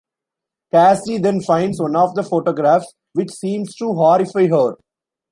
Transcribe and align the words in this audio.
Cassie 0.73 1.19
then 1.19 1.41
finds 1.43 1.79
one 1.79 1.95
of 1.95 2.15
the 2.15 2.23
photographs, 2.23 2.95
which 3.13 3.29
seems 3.29 3.75
to 3.75 3.93
horrify 3.93 4.47
her. 4.47 4.77